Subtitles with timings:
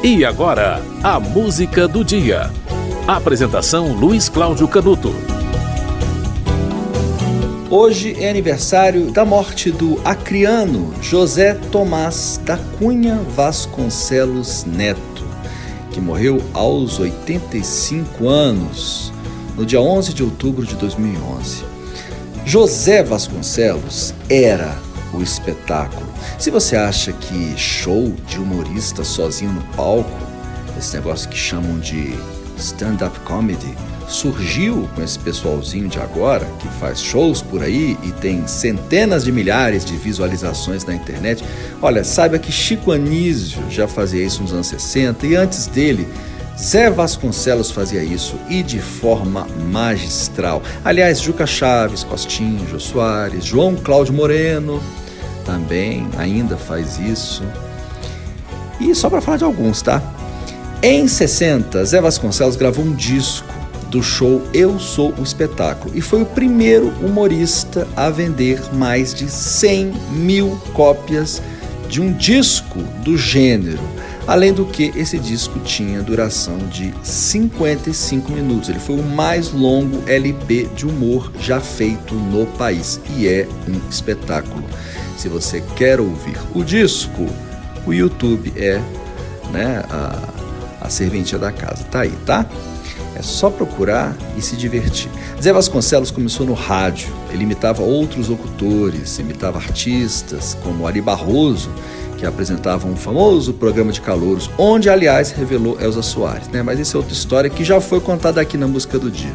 [0.00, 2.52] E agora, a música do dia.
[3.04, 5.12] Apresentação Luiz Cláudio Canuto.
[7.68, 15.26] Hoje é aniversário da morte do acriano José Tomás da Cunha Vasconcelos Neto,
[15.90, 19.12] que morreu aos 85 anos,
[19.56, 21.64] no dia 11 de outubro de 2011.
[22.46, 24.78] José Vasconcelos era
[25.12, 26.06] o espetáculo.
[26.38, 30.10] Se você acha que show de humorista sozinho no palco,
[30.78, 32.14] esse negócio que chamam de
[32.56, 33.74] stand-up comedy,
[34.08, 39.30] surgiu com esse pessoalzinho de agora, que faz shows por aí e tem centenas de
[39.30, 41.44] milhares de visualizações na internet.
[41.82, 46.08] Olha, saiba que Chico Anísio já fazia isso nos anos 60 e antes dele,
[46.60, 50.60] Zé Vasconcelos fazia isso e de forma magistral.
[50.84, 54.82] Aliás, Juca Chaves, Costinho, Jô Soares, João Cláudio Moreno
[55.44, 57.44] também ainda faz isso.
[58.80, 60.02] E só para falar de alguns, tá?
[60.82, 63.46] Em 60, Zé Vasconcelos gravou um disco
[63.88, 69.30] do show Eu Sou o Espetáculo e foi o primeiro humorista a vender mais de
[69.30, 71.40] 100 mil cópias
[71.88, 73.97] de um disco do gênero.
[74.28, 78.68] Além do que, esse disco tinha duração de 55 minutos.
[78.68, 83.88] Ele foi o mais longo LP de humor já feito no país e é um
[83.88, 84.62] espetáculo.
[85.16, 87.26] Se você quer ouvir o disco,
[87.86, 88.78] o YouTube é
[89.50, 90.28] né, a,
[90.82, 91.84] a serventia da casa.
[91.84, 92.44] Tá aí, tá?
[93.16, 95.10] É só procurar e se divertir.
[95.42, 97.08] Zé Vasconcelos começou no rádio.
[97.32, 101.70] Ele imitava outros locutores, imitava artistas como Ari Barroso
[102.18, 106.48] que apresentavam um famoso programa de calouros, onde, aliás, revelou Elza Soares.
[106.48, 106.62] Né?
[106.62, 109.32] Mas isso é outra história que já foi contada aqui na Música do Dia.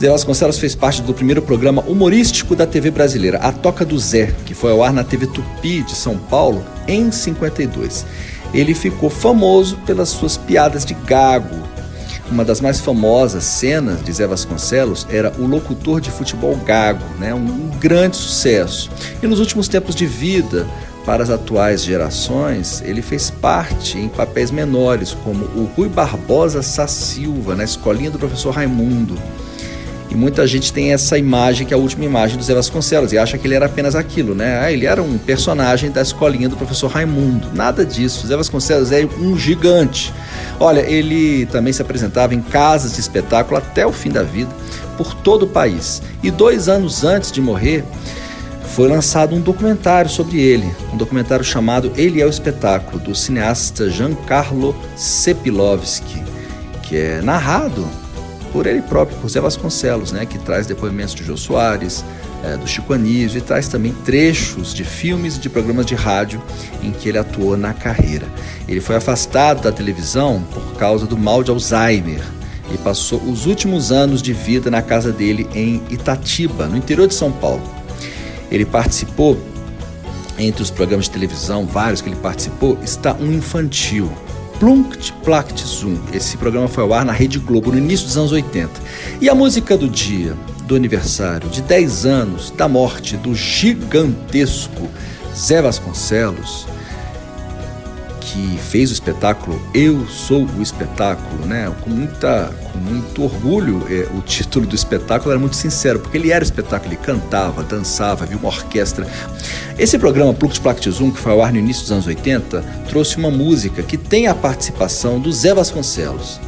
[0.00, 4.34] Zé Vasconcelos fez parte do primeiro programa humorístico da TV brasileira, A Toca do Zé,
[4.46, 8.06] que foi ao ar na TV Tupi de São Paulo em 52.
[8.52, 11.54] Ele ficou famoso pelas suas piadas de gago.
[12.30, 17.34] Uma das mais famosas cenas de Zé Vasconcelos era o locutor de futebol gago, né?
[17.34, 18.90] um grande sucesso.
[19.22, 20.66] E nos últimos tempos de vida,
[21.04, 27.54] para as atuais gerações, ele fez parte em papéis menores, como o Rui Barbosa Sassilva,
[27.54, 29.16] na escolinha do professor Raimundo.
[30.10, 33.18] E muita gente tem essa imagem, que é a última imagem do Zé Vasconcelos, e
[33.18, 34.58] acha que ele era apenas aquilo, né?
[34.60, 37.48] Ah, ele era um personagem da escolinha do professor Raimundo.
[37.54, 38.26] Nada disso.
[38.26, 40.12] Zé Vasconcelos é um gigante.
[40.58, 44.50] Olha, ele também se apresentava em casas de espetáculo até o fim da vida,
[44.96, 46.02] por todo o país.
[46.24, 47.84] E dois anos antes de morrer,
[48.70, 53.90] foi lançado um documentário sobre ele, um documentário chamado Ele é o Espetáculo, do cineasta
[53.90, 56.22] Giancarlo Sepilovski,
[56.82, 57.86] que é narrado
[58.52, 62.04] por ele próprio, por Zé Vasconcelos, né, que traz depoimentos de Jô Soares,
[62.44, 66.42] é, do Chico Anísio e traz também trechos de filmes e de programas de rádio
[66.82, 68.26] em que ele atuou na carreira.
[68.66, 72.22] Ele foi afastado da televisão por causa do mal de Alzheimer
[72.72, 77.14] e passou os últimos anos de vida na casa dele em Itatiba, no interior de
[77.14, 77.79] São Paulo.
[78.50, 79.38] Ele participou,
[80.38, 84.10] entre os programas de televisão, vários que ele participou, está um infantil.
[84.58, 85.96] Plunkt Plakt Zoom.
[86.12, 88.70] Esse programa foi ao ar na Rede Globo no início dos anos 80.
[89.20, 94.88] E a música do dia, do aniversário de 10 anos da morte do gigantesco
[95.34, 96.66] Zé Vasconcelos,
[98.20, 101.72] que fez o espetáculo Eu Sou o Espetáculo, né?
[101.80, 106.30] Com, muita, com muito orgulho, é, o título do espetáculo era muito sincero, porque ele
[106.30, 109.06] era o espetáculo, ele cantava, dançava, viu uma orquestra.
[109.78, 113.30] Esse programa Plux Plactizum, que foi ao ar no início dos anos 80, trouxe uma
[113.30, 116.38] música que tem a participação do Zé Vasconcelos.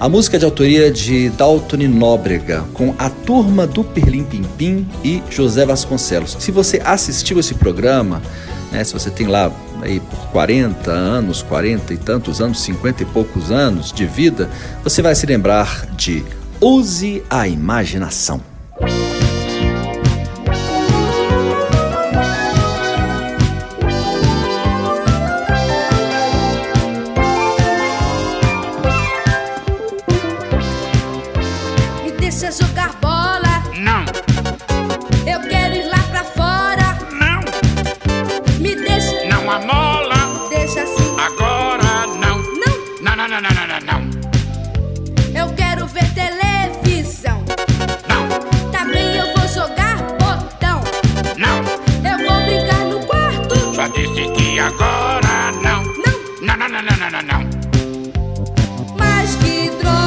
[0.00, 5.22] A música é de autoria de Dalton Nóbrega, com a turma do Perlim Pimpim e
[5.28, 6.38] José Vasconcelos.
[6.40, 8.22] Se você assistiu esse programa,
[8.72, 9.52] né, se você tem lá
[9.82, 14.48] aí por 40 anos, 40 e tantos anos, 50 e poucos anos de vida,
[14.82, 16.24] você vai se lembrar de
[16.60, 18.42] Use a Imaginação.
[32.04, 33.62] Me deixa jogar bola.
[33.78, 34.04] Não,
[59.20, 59.99] mas que droga,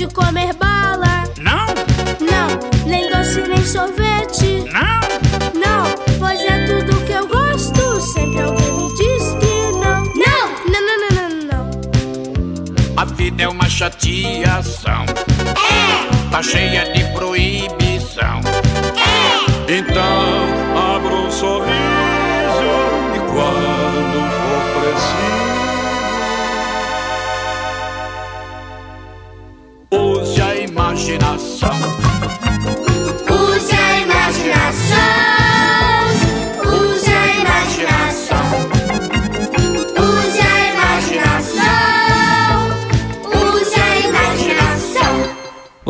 [0.00, 1.24] de comer bala.
[1.36, 1.66] Não?
[2.24, 4.64] Não, nem doce nem sorvete.
[4.72, 5.60] Não?
[5.60, 5.84] Não,
[6.18, 8.00] pois é tudo que eu gosto.
[8.00, 10.02] Sempre alguém me diz que não.
[10.16, 10.48] Não!
[10.72, 12.92] Não, não, não, não, não.
[12.96, 15.04] A vida é uma chateação.
[15.04, 16.30] É!
[16.30, 18.40] Tá cheia de proibição.
[18.96, 19.70] É!
[19.70, 21.79] Então, abro um sorriso.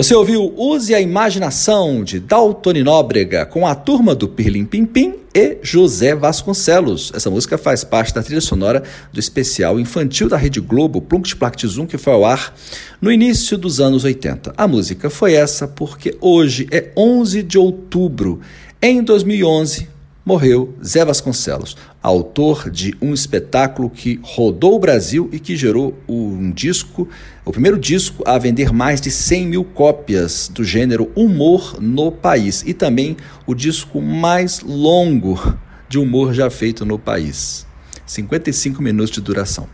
[0.01, 5.17] Você ouviu Use a Imaginação de Daltoni Nóbrega com a turma do Pirlim Pim Pim
[5.35, 7.13] e José Vasconcelos.
[7.15, 8.83] Essa música faz parte da trilha sonora
[9.13, 12.55] do especial infantil da Rede Globo Plunct Plact Zoom que foi ao ar
[12.99, 14.55] no início dos anos 80.
[14.57, 18.41] A música foi essa porque hoje é 11 de outubro.
[18.81, 19.87] Em 2011,
[20.25, 26.51] morreu Zé Vasconcelos, autor de um espetáculo que rodou o Brasil e que gerou um
[26.51, 27.09] disco,
[27.45, 32.63] o primeiro disco a vender mais de 100 mil cópias do gênero humor no país
[32.67, 35.57] e também o disco mais longo
[35.89, 37.67] de humor já feito no país.
[38.07, 39.69] 55 minutos de duração.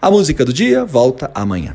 [0.00, 1.74] A música do dia volta amanhã.